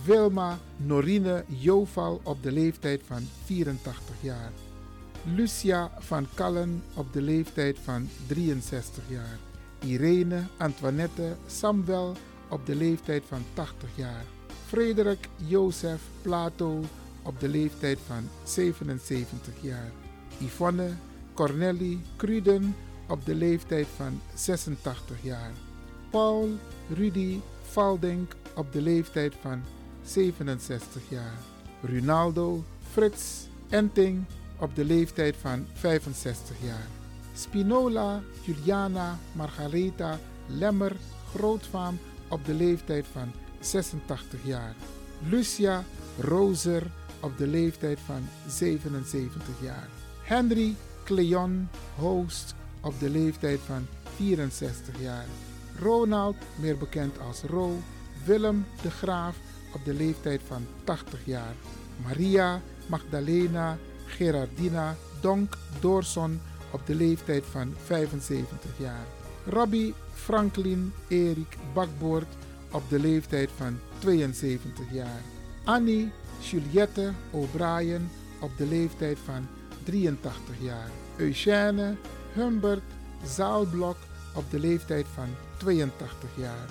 Wilma 0.05 0.59
Norine 0.77 1.45
Joval 1.47 2.21
op 2.23 2.43
de 2.43 2.53
leeftijd 2.53 3.01
van 3.07 3.29
84 3.45 4.15
jaar. 4.21 4.53
Lucia 5.35 5.91
van 5.99 6.27
Kallen 6.35 6.83
op 6.95 7.13
de 7.13 7.23
leeftijd 7.23 7.79
van 7.79 8.09
63 8.27 9.03
jaar. 9.09 9.39
Irene 9.87 10.43
Antoinette 10.57 11.37
Samuel 11.47 12.17
op 12.49 12.67
de 12.67 12.75
leeftijd 12.75 13.23
van 13.29 13.45
80 13.55 13.89
jaar. 13.95 14.25
Frederik 14.67 15.29
Jozef 15.37 16.01
Plato 16.23 16.81
op 17.23 17.41
de 17.41 17.49
leeftijd 17.49 17.99
van 18.07 18.29
77 18.45 19.55
jaar. 19.61 19.91
Yvonne 20.39 20.89
Corneli 21.35 22.01
Cruden 22.17 22.75
op 23.09 23.25
de 23.25 23.35
leeftijd 23.35 23.87
van 23.97 24.21
86 24.35 25.17
jaar. 25.23 25.53
Paul 26.11 26.49
Rudy 26.95 27.41
Valdink 27.63 28.33
op 28.55 28.73
de 28.73 28.81
leeftijd 28.81 29.35
van 29.41 29.63
67 30.03 31.03
jaar. 31.09 31.39
Ronaldo 31.83 32.65
Frits 32.91 33.49
Enting 33.69 34.25
op 34.59 34.75
de 34.75 34.85
leeftijd 34.85 35.37
van 35.37 35.67
65 35.73 36.57
jaar. 36.63 36.96
Spinola 37.37 38.23
Juliana 38.45 39.19
Margaretha 39.33 40.19
Lemmer 40.47 40.97
Grootvaam 41.35 41.99
op 42.29 42.45
de 42.45 42.55
leeftijd 42.55 43.07
van 43.13 43.33
86 43.61 44.41
jaar. 44.45 44.75
Lucia 45.29 45.85
Roser 46.21 46.83
op 47.21 47.39
de 47.39 47.47
leeftijd 47.47 47.99
van 48.07 48.29
77 48.47 49.45
jaar. 49.63 49.89
Henry 50.23 50.75
Cleon 51.05 51.69
Hoost 51.97 52.55
op 52.81 53.01
de 53.01 53.11
leeftijd 53.11 53.61
van 53.61 53.87
64 54.17 55.01
jaar. 55.01 55.27
Ronald, 55.79 56.37
meer 56.61 56.77
bekend 56.77 57.21
als 57.21 57.43
Ro, 57.43 57.79
Willem 58.25 58.67
de 58.83 58.91
Graaf 58.91 59.37
op 59.75 59.85
de 59.85 59.95
leeftijd 59.95 60.41
van 60.47 60.67
80 60.85 61.19
jaar. 61.25 61.55
Maria 62.03 62.61
Magdalena 62.87 63.79
Gerardina 64.07 64.97
Donk 65.21 65.59
Doorson 65.81 66.41
op 66.71 66.87
de 66.87 66.95
leeftijd 66.95 67.45
van 67.51 67.75
75 67.85 68.71
jaar. 68.77 69.07
Rabbi 69.47 69.95
Franklin 70.13 70.93
Erik 71.09 71.57
Bakboord 71.75 72.37
op 72.73 72.83
de 72.89 73.01
leeftijd 73.01 73.51
van 73.57 73.79
72 73.99 74.85
jaar. 74.93 75.21
Annie 75.65 76.13
Juliette 76.41 77.13
O'Brien 77.31 78.09
op 78.41 78.51
de 78.57 78.67
leeftijd 78.67 79.19
van 79.25 79.47
83 79.85 80.55
jaar. 80.61 80.91
Eugène 81.17 81.97
Humbert 82.33 82.83
Zaalblok 83.25 83.97
op 84.35 84.51
de 84.51 84.59
leeftijd 84.59 85.07
van 85.15 85.29
82 85.57 86.29
jaar. 86.37 86.69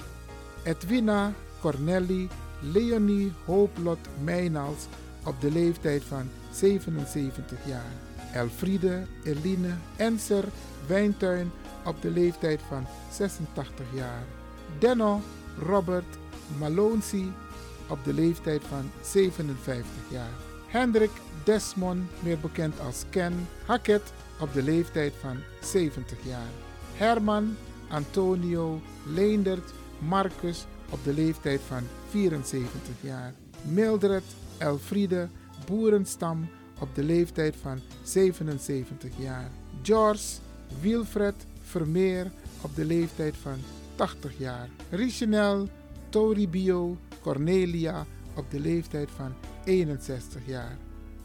Edwina 0.64 1.34
Corneli 1.62 2.30
Leonie 2.60 3.34
Hooplot 3.46 4.00
Meynals 4.24 4.88
op 5.26 5.42
de 5.42 5.52
leeftijd 5.52 6.04
van 6.04 6.30
77 6.52 7.58
jaar. 7.66 7.92
Elfriede 8.34 9.06
Eline 9.24 9.74
Enser 9.96 10.44
Wijntuin 10.88 11.52
op 11.86 12.02
de 12.02 12.10
leeftijd 12.10 12.62
van 12.68 12.86
86 13.12 13.86
jaar. 13.94 14.24
Denno 14.80 15.22
Robert 15.60 16.18
Malonzi 16.60 17.32
op 17.88 18.04
de 18.04 18.14
leeftijd 18.14 18.62
van 18.64 18.92
57 19.02 19.86
jaar. 20.10 20.34
Hendrik 20.68 21.12
Desmond, 21.44 22.24
meer 22.24 22.40
bekend 22.40 22.80
als 22.80 23.04
Ken 23.10 23.48
Hackett, 23.66 24.14
op 24.40 24.54
de 24.54 24.64
leeftijd 24.64 25.14
van 25.20 25.38
70 25.62 26.18
jaar. 26.24 26.50
Herman 26.94 27.56
Antonio 27.90 28.82
Leendert 29.14 29.74
Marcus 30.00 30.66
op 30.90 31.04
de 31.04 31.14
leeftijd 31.14 31.62
van 31.68 31.84
74 32.10 32.94
jaar. 33.02 33.34
Mildred 33.62 34.24
Elfriede 34.58 35.30
Boerenstam 35.66 36.48
op 36.80 36.96
de 36.96 37.04
leeftijd 37.04 37.56
van 37.56 37.80
77 38.04 39.12
jaar. 39.18 39.52
George 39.82 40.40
Wilfred 40.82 41.46
Vermeer 41.62 42.32
op 42.62 42.76
de 42.76 42.86
leeftijd 42.86 43.36
van 43.36 43.58
80 43.96 44.38
jaar. 44.38 44.70
Richenel 44.90 45.68
Toribio 46.10 46.98
Cornelia 47.22 48.06
op 48.36 48.52
de 48.52 48.60
leeftijd 48.60 49.10
van 49.16 49.34
61 49.64 50.42
jaar. 50.46 50.78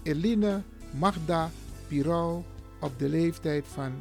Eline 0.03 0.63
Magda 0.99 1.51
Pirou 1.89 2.43
op 2.81 2.99
de 2.99 3.09
leeftijd 3.09 3.65
van 3.67 3.93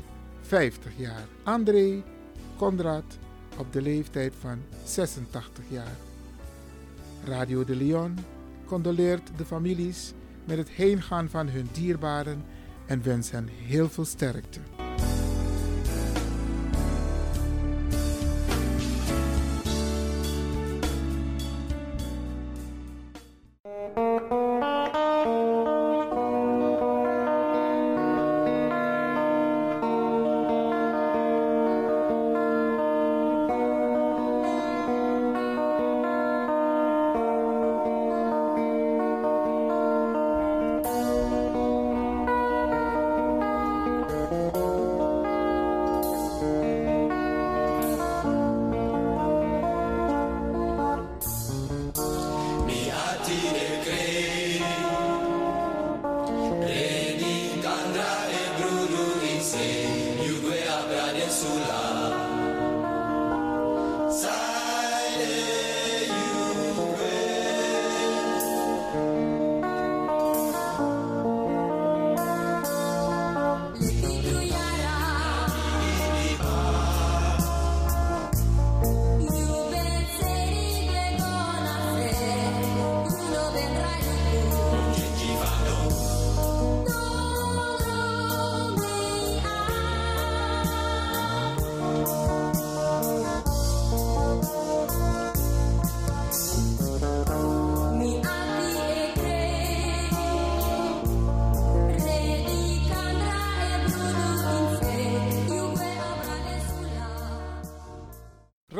50 0.41 0.91
jaar. 0.97 1.23
André 1.43 2.03
Conrad 2.57 3.17
op 3.57 3.73
de 3.73 3.81
leeftijd 3.81 4.33
van 4.39 4.59
86 4.83 5.63
jaar. 5.69 5.97
Radio 7.23 7.63
de 7.63 7.75
Leon 7.75 8.15
condoleert 8.69 9.31
de 9.37 9.45
families 9.45 10.13
met 10.45 10.57
het 10.57 10.69
heengaan 10.69 11.29
van 11.29 11.49
hun 11.49 11.67
dierbaren 11.71 12.43
en 12.85 13.03
wens 13.03 13.31
hen 13.31 13.47
heel 13.47 13.89
veel 13.89 14.05
sterkte. 14.05 14.59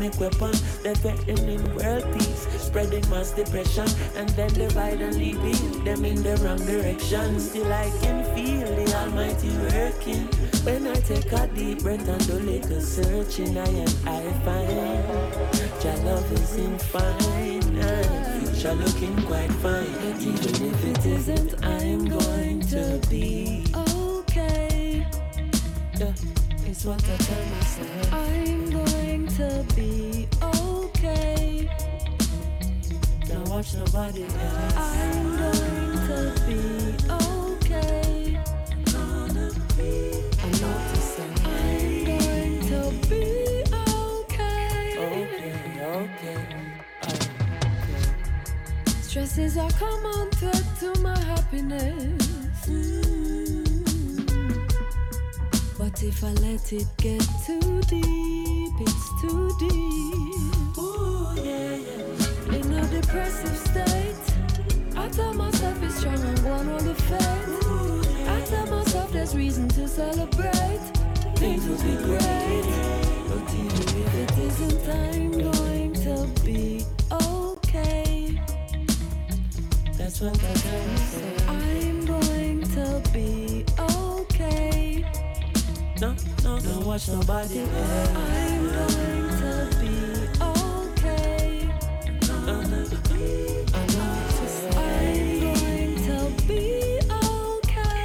Make 0.00 0.18
weapon, 0.18 0.52
they 0.82 0.94
threatening 0.94 1.62
world 1.76 2.04
peace, 2.14 2.48
spreading 2.58 3.06
mass 3.10 3.32
depression, 3.32 3.86
and 4.16 4.30
then 4.30 4.48
divide 4.54 5.02
and 5.02 5.14
leave 5.14 5.84
them 5.84 6.06
in 6.06 6.22
the 6.22 6.36
wrong 6.38 6.56
direction. 6.64 7.38
Still, 7.38 7.70
I 7.70 7.90
can 8.00 8.24
feel 8.34 8.64
the 8.64 8.94
Almighty 8.96 9.50
working. 9.68 10.26
When 10.64 10.86
I 10.86 10.94
take 10.94 11.30
a 11.32 11.46
deep 11.48 11.82
breath 11.82 12.08
and 12.08 12.26
do 12.26 12.32
little 12.32 12.80
searching, 12.80 13.58
I 13.58 13.68
am 13.68 13.88
I 14.06 14.22
find 14.42 15.50
your 15.84 15.96
love 16.04 16.32
is 16.32 16.56
infinite, 16.56 17.64
future 18.44 18.74
looking 18.74 19.16
quite 19.26 19.52
fine. 19.60 19.92
But 20.00 20.20
even 20.20 20.72
if 20.72 20.84
it 20.84 21.06
isn't, 21.06 21.64
I'm 21.64 22.06
going 22.06 22.60
to 22.68 23.00
be 23.10 23.64
okay. 23.74 25.06
Yeah, 25.98 26.12
it's 26.64 26.84
what 26.86 27.02
I 27.04 27.16
tell 27.16 27.44
myself. 27.46 28.12
I'm 28.12 28.59
to 29.40 29.64
be 29.74 30.28
okay. 30.42 31.70
Don't 33.26 33.48
watch 33.48 33.74
nobody 33.74 34.24
else. 34.24 34.76
I'm 34.76 35.36
going 35.38 35.96
to 36.08 36.20
be 36.46 36.60
okay. 37.10 38.36
I'm 38.36 39.28
gonna 39.32 39.48
be 39.78 39.92
okay. 40.44 40.84
I'm 41.40 42.04
going 42.04 42.60
to 42.68 42.80
be 43.08 43.24
okay. 43.72 44.98
Okay, 45.08 45.56
okay. 45.80 46.38
okay. 47.02 47.30
Stresses 49.00 49.56
are 49.56 49.70
common 49.70 50.30
threat 50.32 50.64
to 50.80 51.00
my 51.00 51.18
happiness. 51.18 52.66
Mm. 52.66 53.80
What 55.78 56.02
if 56.02 56.22
I 56.22 56.32
let 56.44 56.72
it 56.74 56.88
get 56.98 57.26
too 57.46 57.80
deep? 57.88 58.59
it's 58.80 59.20
too 59.20 59.50
deep. 59.58 60.78
Ooh, 60.78 61.32
yeah, 61.36 61.76
yeah. 61.76 62.56
In 62.56 62.72
a 62.72 62.86
depressive 62.88 63.56
state, 63.56 64.16
I 64.96 65.08
tell 65.08 65.34
myself 65.34 65.82
it's 65.82 65.96
strong 65.96 66.20
and 66.20 66.38
one 66.44 66.68
on 66.68 66.84
the 66.84 66.94
fate. 66.94 68.28
I 68.28 68.40
tell 68.46 68.66
myself 68.66 69.12
there's 69.12 69.34
reason 69.34 69.68
to 69.70 69.88
celebrate. 69.88 70.80
Things 71.36 71.66
will 71.66 71.76
be 71.76 71.96
great. 72.04 72.64
But 73.28 73.54
even 73.54 73.86
if 74.02 74.14
it 74.22 74.38
isn't, 74.38 74.88
I'm 74.88 75.30
going 75.32 75.92
to 76.06 76.26
be 76.44 76.84
okay. 77.12 78.40
That's 79.96 80.20
what 80.20 80.34
I 80.34 80.38
gotta 80.38 80.98
say. 80.98 81.36
I'm 81.48 82.04
going 82.06 82.62
to 82.76 83.02
be 83.12 83.49
no, 86.00 86.14
no, 86.42 86.58
don't 86.58 86.86
watch 86.86 87.08
nobody 87.08 87.60
else. 87.60 87.70
I'm 88.16 88.72
going 88.72 89.28
to 89.38 89.68
be 89.80 89.92
okay. 90.42 91.68
I'm 92.22 92.44
going 92.46 92.88
to 92.88 92.96
be 93.08 93.24
okay. 97.12 98.00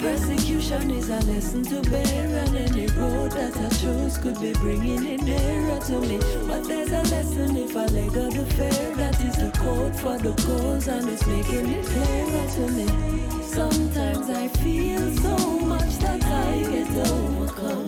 Persecution 0.00 0.90
is 0.92 1.10
a 1.10 1.20
lesson 1.26 1.62
to 1.64 1.82
bear, 1.90 2.44
and 2.44 2.56
any 2.56 2.86
road 2.86 3.32
that 3.32 3.54
I 3.54 3.68
choose 3.76 4.16
could 4.16 4.40
be 4.40 4.52
bringing 4.54 5.04
it 5.04 5.22
nearer 5.22 5.78
to 5.78 6.00
me. 6.00 6.18
But 6.46 6.64
there's 6.64 6.90
a 6.90 7.02
lesson 7.14 7.56
if 7.58 7.76
I 7.76 7.84
let 7.86 8.12
go 8.14 8.30
the 8.30 8.46
fear 8.54 8.94
that 8.96 9.20
is 9.20 9.36
the 9.36 9.50
code 9.58 9.94
for 9.94 10.16
the 10.16 10.32
cause, 10.42 10.88
and 10.88 11.06
it's 11.06 11.26
making 11.26 11.68
it 11.70 11.84
clearer 11.84 12.46
to 12.50 12.68
me. 12.72 13.25
Sometimes 13.56 14.28
I 14.28 14.48
feel 14.48 15.10
so 15.16 15.58
much 15.60 15.96
that 16.04 16.22
I 16.22 16.60
get 16.70 16.90
overcome. 17.08 17.86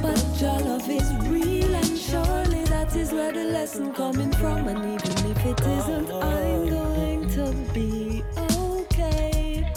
But 0.00 0.40
your 0.40 0.60
love 0.60 0.88
is 0.88 1.12
real, 1.26 1.74
and 1.74 1.98
surely 1.98 2.62
that 2.66 2.94
is 2.94 3.10
where 3.10 3.32
the 3.32 3.46
lesson 3.46 3.92
coming 3.92 4.30
from. 4.34 4.68
And 4.68 4.78
even 4.78 5.30
if 5.32 5.46
it 5.46 5.60
isn't, 5.60 6.12
I'm 6.12 6.68
going 6.68 7.28
to 7.30 7.52
be 7.74 8.22
okay. 8.52 9.68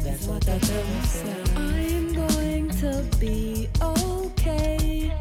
That's 0.00 0.26
what 0.28 0.48
I 0.48 0.58
tell 0.60 0.84
myself. 0.84 1.56
I'm 1.56 2.14
going 2.14 2.70
to 2.82 3.04
be 3.18 3.68
okay. 3.82 5.12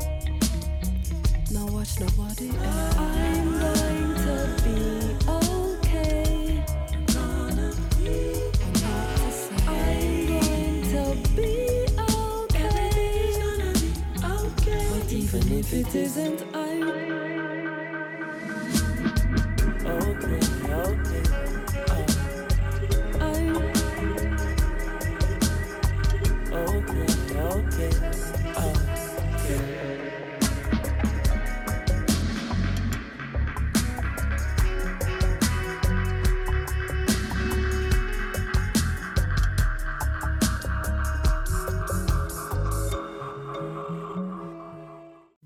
Now 1.49 1.65
watch 1.73 1.99
nobody 1.99 2.49
else. 2.49 2.97
I'm 2.97 3.51
going 3.59 4.13
to 4.25 4.61
be. 4.63 5.02
if 15.59 15.71
it 15.71 15.93
isn't 15.93 16.41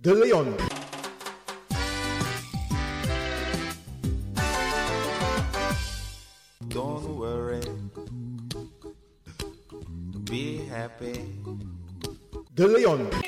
the 0.08 0.16
Leon. 0.16 0.56
Don't 6.70 7.18
worry. 7.18 7.60
Be 10.24 10.64
happy. 10.72 11.26
The 12.56 12.68
Leon. 12.68 13.27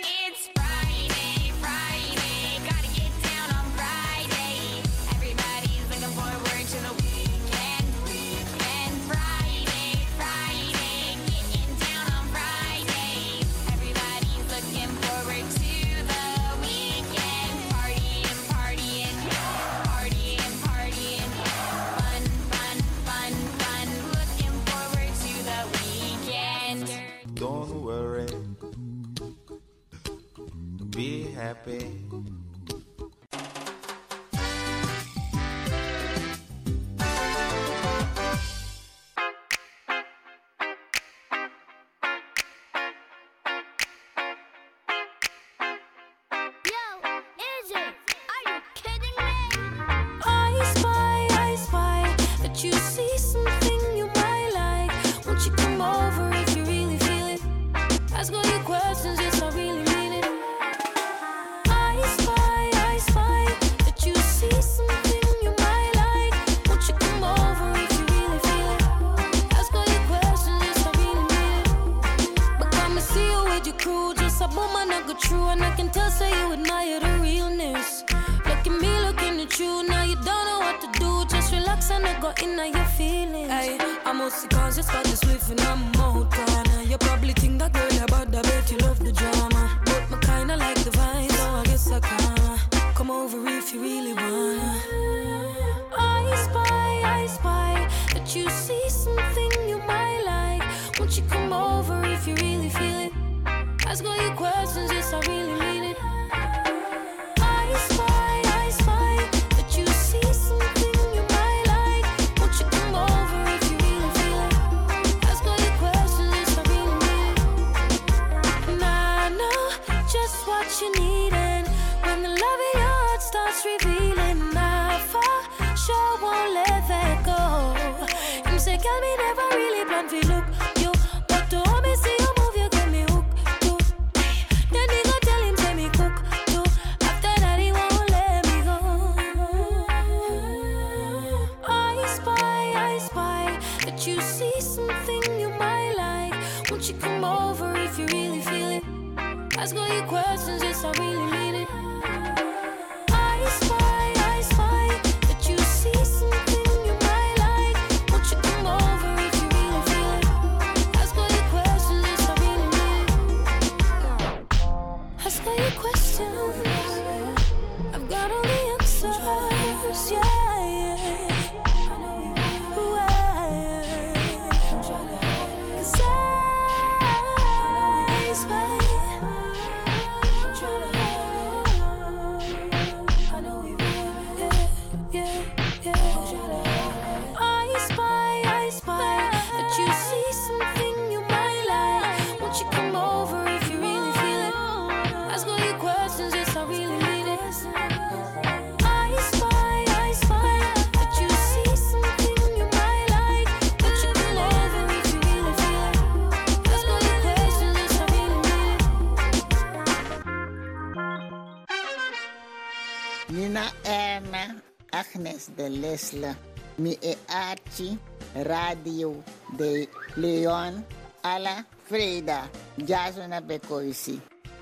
Tesla. 216.00 216.34
Miaati 216.78 218.00
Radio 218.34 219.22
de 219.58 219.90
Leon 220.16 220.86
alla 221.22 221.66
Freda, 221.84 222.50
Jasona 222.78 223.42
Becoisi, 223.42 224.22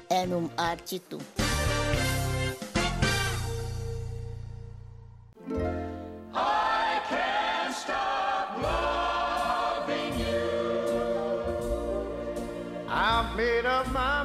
Enum 0.09 0.49
Artitu. 0.55 1.21
Made 13.35 13.67
up 13.67 13.91
my 13.91 14.16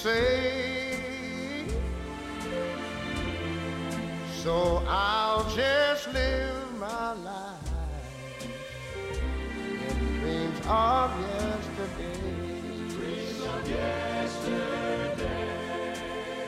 say. 0.00 1.66
So 4.42 4.82
I'll 4.88 5.44
just 5.54 6.08
live 6.14 6.78
my 6.78 7.12
life 7.12 8.46
in 9.84 9.98
dreams 10.20 10.60
of 10.66 11.10
yesterday. 11.20 12.20
Dreams 12.88 13.40
of 13.42 13.68
yesterday. 13.68 15.20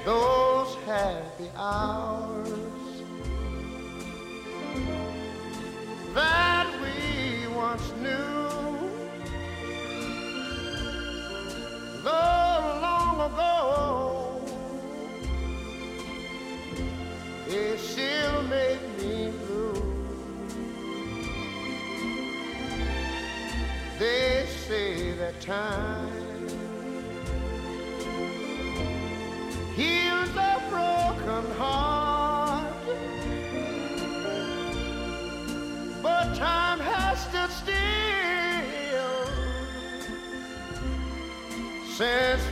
Those 0.07 0.75
happy 0.87 1.51
hours 1.55 3.03
that 6.15 6.67
we 6.81 7.47
once 7.55 7.93
knew. 8.01 8.32
go. 13.37 14.41
It 17.49 17.79
still 17.79 18.43
make 18.45 18.81
me 18.99 19.33
blue. 19.47 19.83
They 23.99 24.47
say 24.67 25.13
that 25.13 25.41
time 25.41 26.23
heals 29.77 30.31
a 30.31 30.63
broken 30.71 31.51
heart, 31.57 32.73
but 36.03 36.35
time 36.35 36.81
has 36.81 37.27
to 37.35 37.49
steal 37.59 38.23
since 41.97 42.52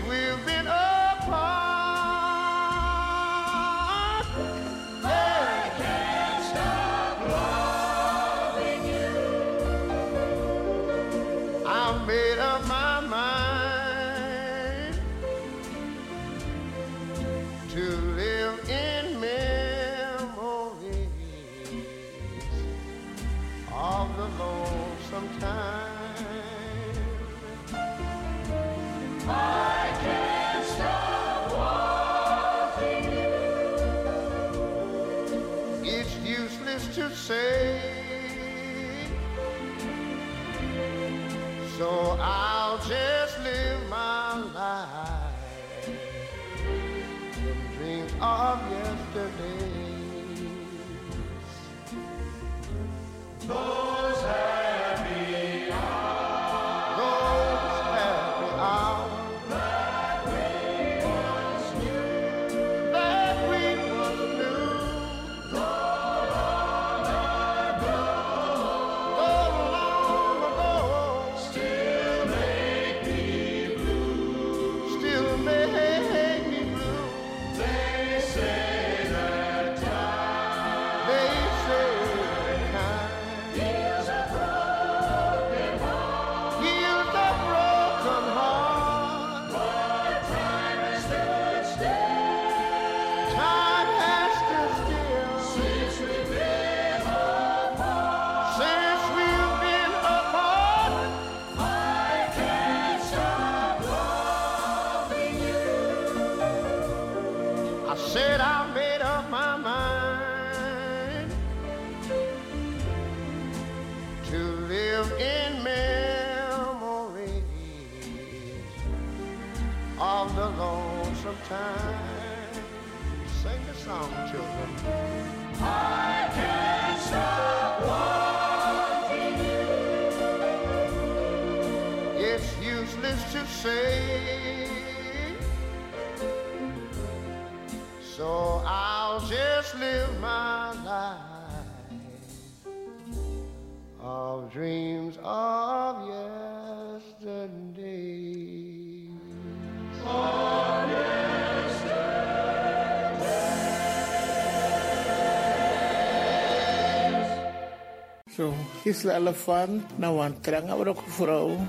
Zo, 158.37 158.55
is 158.83 159.01
de 159.01 159.13
elefant, 159.13 159.99
nou 159.99 160.25
een 160.25 160.41
trange 160.41 160.89
ook 160.89 161.03
vrouw. 161.07 161.67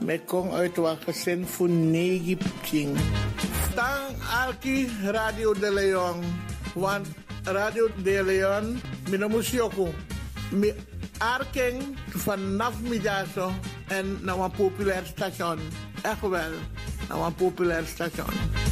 Met 0.00 0.24
kom 0.24 0.50
uit 0.50 0.76
wat 0.76 0.98
gezin 1.04 1.46
voor 1.46 1.68
negi 1.68 2.38
ching. 2.62 2.96
Tang 3.74 4.16
Alki 4.44 4.88
Radio 5.02 5.52
de 5.52 5.72
Leon. 5.72 6.16
Want 6.74 7.06
Radio 7.44 7.88
de 8.02 8.22
Leon, 8.24 8.80
minamus 9.10 9.50
yoko. 9.50 9.88
Mi 10.50 10.72
arking 11.18 11.82
vanaf 12.08 12.80
middago 12.80 13.50
en 13.88 14.18
naar 14.22 14.38
een 14.38 14.50
populair 14.50 15.06
station. 15.06 15.58
Echt 16.02 16.20
wel, 16.20 16.52
naar 17.08 17.18
een 17.18 17.34
populair 17.34 17.86
station. 17.86 18.65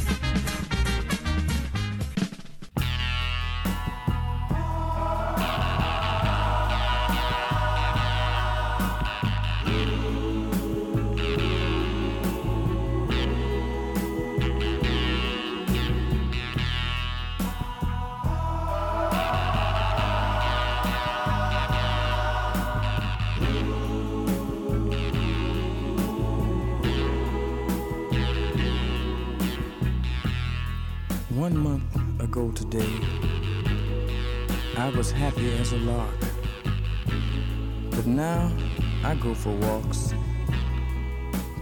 A. 35.75 36.07
But 37.91 38.05
now 38.05 38.51
I 39.03 39.15
go 39.15 39.33
for 39.33 39.55
walks 39.55 40.13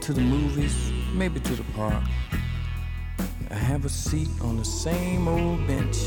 to 0.01 0.14
the 0.14 0.22
movies, 0.22 0.91
maybe 1.14 1.39
to 1.39 1.55
the 1.55 1.64
park. 1.74 2.03
I 3.49 3.55
have 3.55 3.86
a 3.86 3.89
seat 3.89 4.30
on 4.41 4.57
the 4.57 4.66
same 4.66 5.28
old 5.28 5.66
bench 5.68 5.97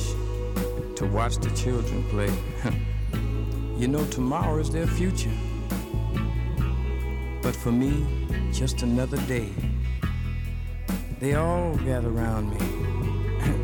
to 0.97 1.07
watch 1.07 1.37
the 1.39 1.51
children 1.51 2.05
play. 2.05 2.33
you 3.79 3.89
know, 3.89 4.05
tomorrow 4.07 4.59
is 4.59 4.71
their 4.71 4.87
future. 4.87 5.37
But 7.43 7.57
for 7.57 7.73
me, 7.73 8.07
just 8.53 8.83
another 8.83 9.19
day. 9.27 9.49
They 11.19 11.35
all 11.35 11.75
gather 11.79 12.11
around 12.11 12.51
me. 12.51 12.61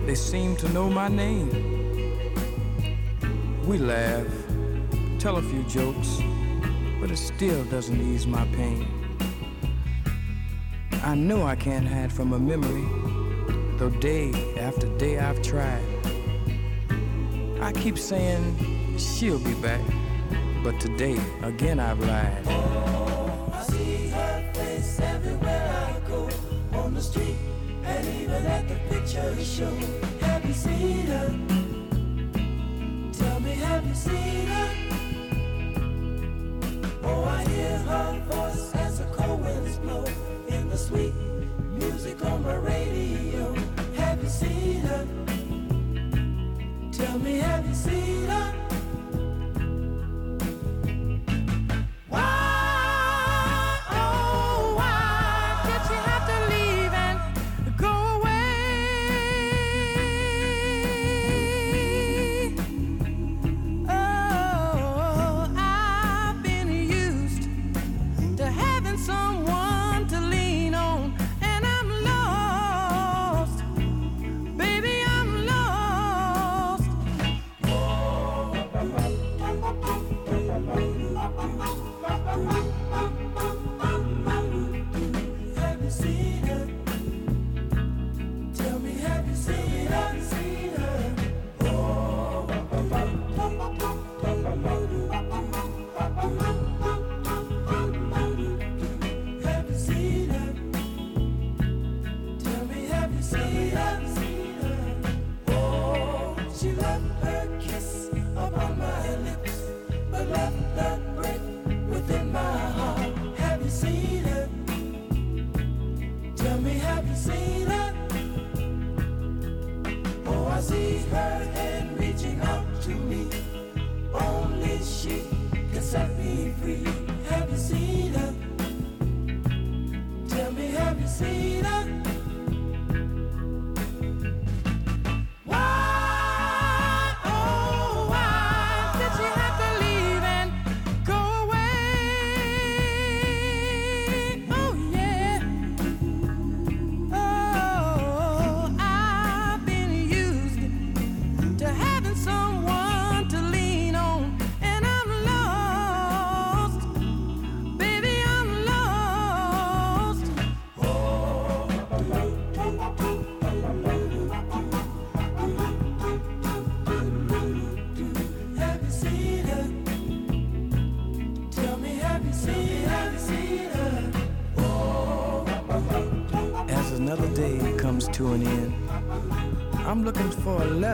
They 0.06 0.16
seem 0.16 0.56
to 0.56 0.68
know 0.70 0.90
my 0.90 1.08
name. 1.08 1.71
We 3.64 3.78
laugh, 3.78 4.26
tell 5.20 5.36
a 5.36 5.42
few 5.42 5.62
jokes, 5.62 6.20
but 7.00 7.12
it 7.12 7.16
still 7.16 7.62
doesn't 7.66 8.00
ease 8.00 8.26
my 8.26 8.44
pain. 8.46 8.88
I 11.04 11.14
know 11.14 11.46
I 11.46 11.54
can't 11.54 11.86
hide 11.86 12.12
from 12.12 12.32
a 12.32 12.40
memory, 12.40 12.84
though 13.78 13.90
day 14.00 14.32
after 14.58 14.88
day 14.98 15.20
I've 15.20 15.40
tried. 15.42 15.84
I 17.60 17.70
keep 17.72 17.98
saying 17.98 18.98
she'll 18.98 19.38
be 19.38 19.54
back, 19.54 19.80
but 20.64 20.80
today 20.80 21.20
again 21.42 21.78
I've 21.78 22.00
lied. 22.00 22.42
Oh, 22.46 23.48
I 23.54 23.62
see 23.62 24.08
her 24.08 24.50
face 24.54 24.98
everywhere 24.98 25.88
I 25.88 26.08
go 26.08 26.28
on 26.72 26.94
the 26.94 27.00
street 27.00 27.36
and 27.84 28.22
even 28.22 28.44
at 28.44 28.68
the 28.68 28.74
picture 28.90 29.44
show. 29.44 29.74
Have 30.20 30.44
you 30.44 30.52
seen 30.52 31.06
her? 31.06 31.51
Tell 47.12 47.20
me, 47.20 47.40
have 47.40 47.66
you 47.68 47.74
seen 47.74 48.24
her? 48.24 48.61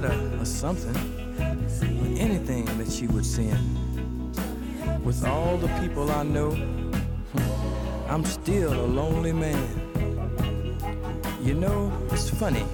Or 0.05 0.45
something, 0.45 0.95
or 1.41 2.21
anything 2.21 2.65
that 2.79 2.91
she 2.91 3.07
would 3.07 3.27
send. 3.27 3.59
With 5.05 5.25
all 5.25 5.57
the 5.57 5.69
people 5.81 6.11
I 6.11 6.23
know, 6.23 6.51
hmm, 6.53 8.11
I'm 8.11 8.25
still 8.25 8.73
a 8.73 8.87
lonely 8.87 9.33
man. 9.33 9.69
You 11.43 11.55
know, 11.55 11.93
it's 12.11 12.31
funny. 12.31 12.65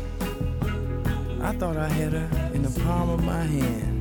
I 1.40 1.52
thought 1.52 1.76
I 1.76 1.88
had 1.88 2.12
her 2.12 2.50
in 2.54 2.62
the 2.62 2.80
palm 2.80 3.10
of 3.10 3.22
my 3.24 3.42
hand. 3.42 3.93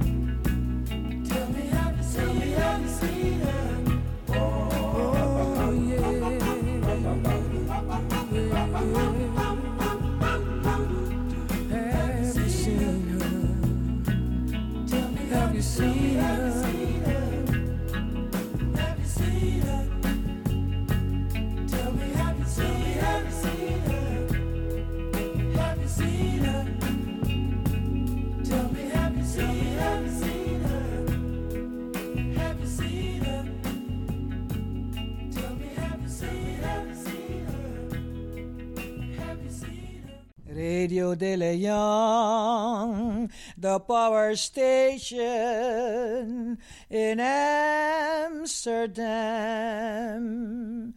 In 46.94 47.20
Amsterdam. 47.20 48.54